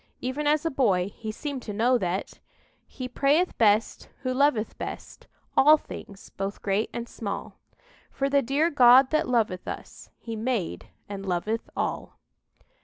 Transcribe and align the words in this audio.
Even 0.19 0.47
as 0.47 0.65
a 0.65 0.71
boy 0.71 1.11
he 1.15 1.31
seemed 1.31 1.61
to 1.61 1.73
know 1.73 1.95
that 1.99 2.39
"He 2.87 3.07
prayeth 3.07 3.55
best 3.59 4.09
who 4.23 4.33
loveth 4.33 4.75
best 4.79 5.27
All 5.55 5.77
things 5.77 6.31
both 6.31 6.63
great 6.63 6.89
and 6.91 7.07
small; 7.07 7.59
For 8.11 8.27
the 8.27 8.41
dear 8.41 8.71
God 8.71 9.11
that 9.11 9.29
loveth 9.29 9.67
us, 9.67 10.09
He 10.17 10.35
made 10.35 10.87
and 11.07 11.23
loveth 11.23 11.69
all." 11.75 12.17